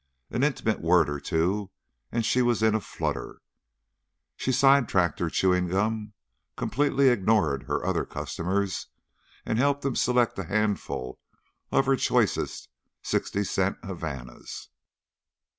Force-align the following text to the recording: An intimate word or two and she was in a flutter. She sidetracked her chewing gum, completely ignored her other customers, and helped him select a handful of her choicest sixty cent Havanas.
An 0.31 0.41
intimate 0.41 0.81
word 0.81 1.07
or 1.11 1.19
two 1.19 1.69
and 2.11 2.25
she 2.25 2.41
was 2.41 2.63
in 2.63 2.73
a 2.73 2.81
flutter. 2.81 3.39
She 4.35 4.51
sidetracked 4.51 5.19
her 5.19 5.29
chewing 5.29 5.67
gum, 5.67 6.13
completely 6.57 7.09
ignored 7.09 7.65
her 7.67 7.85
other 7.85 8.03
customers, 8.03 8.87
and 9.45 9.59
helped 9.59 9.85
him 9.85 9.95
select 9.95 10.39
a 10.39 10.45
handful 10.45 11.19
of 11.71 11.85
her 11.85 11.97
choicest 11.97 12.67
sixty 13.03 13.43
cent 13.43 13.77
Havanas. 13.85 14.69